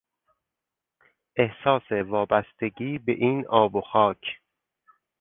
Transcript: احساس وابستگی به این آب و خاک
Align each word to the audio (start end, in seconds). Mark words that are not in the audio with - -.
احساس 1.35 1.91
وابستگی 1.91 2.97
به 2.97 3.11
این 3.11 3.47
آب 3.47 3.75
و 3.75 3.81
خاک 3.81 4.39